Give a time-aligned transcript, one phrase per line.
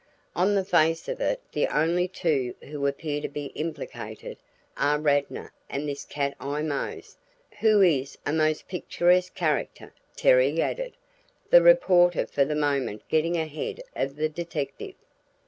[0.35, 4.39] On the face of it the only two who appear to be implicated
[4.75, 7.17] are Radnor and this Cat Eye Mose
[7.59, 10.93] who is a most picturesque character," Terry added,
[11.51, 14.95] the reporter for the moment getting ahead of the detective.